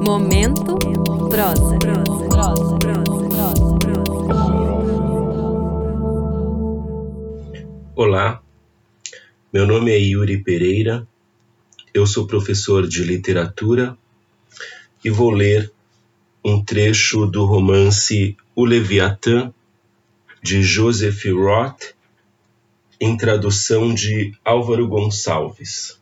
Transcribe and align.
Momento 0.00 0.76
prosa. 1.30 1.78
Olá, 7.96 8.42
meu 9.52 9.66
nome 9.66 9.92
é 9.92 9.98
Yuri 9.98 10.42
Pereira, 10.42 11.08
eu 11.94 12.06
sou 12.06 12.26
professor 12.26 12.86
de 12.86 13.02
literatura 13.04 13.96
e 15.02 15.08
vou 15.08 15.30
ler 15.30 15.72
um 16.44 16.62
trecho 16.62 17.26
do 17.26 17.46
romance 17.46 18.36
O 18.54 18.66
Leviatã, 18.66 19.52
de 20.42 20.62
Joseph 20.62 21.24
Roth, 21.26 21.94
em 23.00 23.16
tradução 23.16 23.94
de 23.94 24.34
Álvaro 24.44 24.86
Gonçalves. 24.86 25.99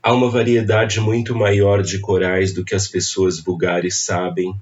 Há 0.00 0.12
uma 0.12 0.30
variedade 0.30 1.00
muito 1.00 1.34
maior 1.34 1.82
de 1.82 1.98
corais 1.98 2.54
do 2.54 2.64
que 2.64 2.74
as 2.74 2.86
pessoas 2.86 3.40
vulgares 3.40 3.96
sabem, 3.96 4.54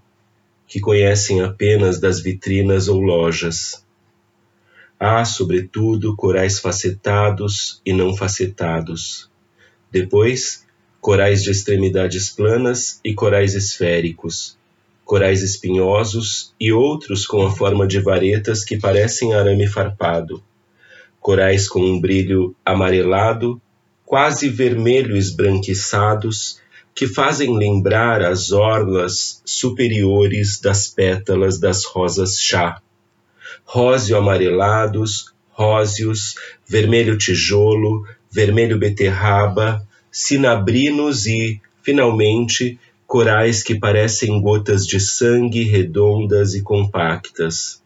que 0.66 0.80
conhecem 0.80 1.42
apenas 1.42 2.00
das 2.00 2.20
vitrinas 2.20 2.88
ou 2.88 3.00
lojas. 3.00 3.84
Há, 4.98 5.24
sobretudo, 5.26 6.16
corais 6.16 6.58
facetados 6.58 7.82
e 7.84 7.92
não 7.92 8.16
facetados. 8.16 9.30
Depois, 9.92 10.64
corais 11.02 11.42
de 11.42 11.50
extremidades 11.50 12.30
planas 12.30 12.98
e 13.04 13.14
corais 13.14 13.54
esféricos, 13.54 14.56
corais 15.04 15.42
espinhosos 15.42 16.54
e 16.58 16.72
outros 16.72 17.26
com 17.26 17.42
a 17.42 17.54
forma 17.54 17.86
de 17.86 18.00
varetas 18.00 18.64
que 18.64 18.78
parecem 18.78 19.34
arame 19.34 19.66
farpado, 19.68 20.42
corais 21.20 21.68
com 21.68 21.80
um 21.80 22.00
brilho 22.00 22.56
amarelado, 22.64 23.60
quase 24.06 24.48
vermelho 24.48 25.16
esbranquiçados, 25.16 26.60
que 26.94 27.06
fazem 27.06 27.58
lembrar 27.58 28.22
as 28.22 28.52
orlas 28.52 29.42
superiores 29.44 30.60
das 30.60 30.88
pétalas 30.88 31.58
das 31.58 31.84
rosas 31.84 32.40
chá. 32.40 32.80
Róseo 33.64 34.16
amarelados, 34.16 35.34
róseos, 35.50 36.36
vermelho 36.66 37.18
tijolo, 37.18 38.06
vermelho 38.30 38.78
beterraba, 38.78 39.86
cinabrinos 40.10 41.26
e, 41.26 41.60
finalmente, 41.82 42.78
corais 43.06 43.62
que 43.62 43.74
parecem 43.74 44.40
gotas 44.40 44.86
de 44.86 45.00
sangue 45.00 45.64
redondas 45.64 46.54
e 46.54 46.62
compactas. 46.62 47.82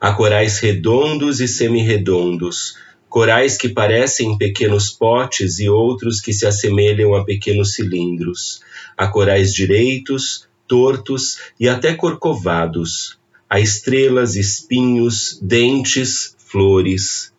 Há 0.00 0.12
corais 0.12 0.58
redondos 0.58 1.40
e 1.40 1.46
semi-redondos, 1.46 2.76
corais 3.10 3.58
que 3.58 3.68
parecem 3.68 4.38
pequenos 4.38 4.88
potes 4.88 5.58
e 5.58 5.68
outros 5.68 6.20
que 6.20 6.32
se 6.32 6.46
assemelham 6.46 7.12
a 7.12 7.24
pequenos 7.24 7.72
cilindros. 7.74 8.62
Há 8.96 9.08
corais 9.08 9.52
direitos, 9.52 10.46
tortos 10.68 11.38
e 11.58 11.68
até 11.68 11.92
corcovados. 11.92 13.18
Há 13.48 13.58
estrelas, 13.58 14.36
espinhos, 14.36 15.36
dentes, 15.42 16.36
flores. 16.38 17.32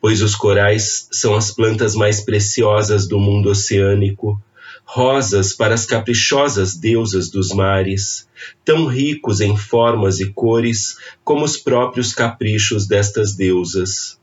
Pois 0.00 0.22
os 0.22 0.34
corais 0.34 1.06
são 1.12 1.34
as 1.34 1.50
plantas 1.50 1.94
mais 1.94 2.22
preciosas 2.22 3.06
do 3.06 3.20
mundo 3.20 3.50
oceânico, 3.50 4.40
rosas 4.82 5.52
para 5.52 5.74
as 5.74 5.84
caprichosas 5.84 6.74
deusas 6.74 7.30
dos 7.30 7.50
mares, 7.50 8.26
tão 8.64 8.86
ricos 8.86 9.42
em 9.42 9.54
formas 9.54 10.20
e 10.20 10.32
cores 10.32 10.96
como 11.22 11.44
os 11.44 11.58
próprios 11.58 12.14
caprichos 12.14 12.86
destas 12.86 13.34
deusas. 13.34 14.17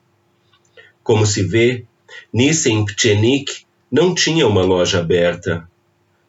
Como 1.06 1.24
se 1.24 1.44
vê, 1.44 1.84
Nissen 2.34 2.84
Pchenik 2.84 3.62
não 3.92 4.16
tinha 4.16 4.48
uma 4.48 4.64
loja 4.64 5.02
aberta. 5.02 5.70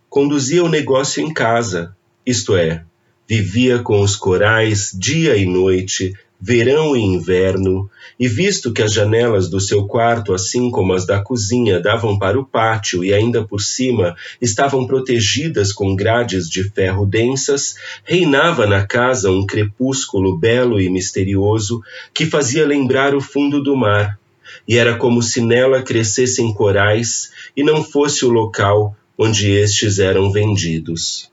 Conduzia 0.07 0.63
o 0.63 0.69
negócio 0.69 1.23
em 1.23 1.33
casa, 1.33 1.97
isto 2.27 2.55
é, 2.55 2.85
vivia 3.27 3.79
com 3.79 4.03
os 4.03 4.15
corais 4.15 4.91
dia 4.95 5.35
e 5.35 5.47
noite, 5.47 6.13
verão 6.39 6.95
e 6.95 7.01
inverno, 7.01 7.91
e 8.21 8.29
visto 8.29 8.71
que 8.71 8.83
as 8.83 8.93
janelas 8.93 9.49
do 9.49 9.61
seu 9.61 9.87
quarto, 9.87 10.35
assim 10.35 10.71
como 10.71 10.93
as 10.93 11.07
da 11.07 11.23
cozinha, 11.23 11.81
davam 11.81 12.19
para 12.19 12.39
o 12.39 12.45
pátio 12.45 13.03
e 13.03 13.15
ainda 13.15 13.43
por 13.43 13.63
cima 13.63 14.15
estavam 14.43 14.87
protegidas 14.87 15.73
com 15.73 15.97
grades 15.97 16.51
de 16.51 16.65
ferro 16.65 17.07
densas, 17.07 17.77
reinava 18.05 18.67
na 18.67 18.87
casa 18.87 19.31
um 19.31 19.47
crepúsculo 19.47 20.37
belo 20.37 20.79
e 20.79 20.91
misterioso 20.91 21.81
que 22.13 22.27
fazia 22.27 22.67
lembrar 22.67 23.15
o 23.15 23.23
fundo 23.23 23.63
do 23.63 23.75
mar, 23.75 24.19
e 24.67 24.77
era 24.77 24.97
como 24.97 25.23
se 25.23 25.41
nela 25.41 25.83
crescessem 25.83 26.53
corais 26.53 27.31
e 27.57 27.63
não 27.63 27.83
fosse 27.83 28.25
o 28.25 28.31
local 28.31 28.97
onde 29.19 29.51
estes 29.51 29.99
eram 29.99 30.31
vendidos. 30.31 31.31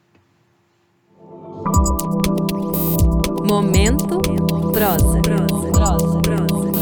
Momento 3.47 4.19
prosa. 4.71 5.21
prosa. 5.21 6.21
prosa. 6.21 6.72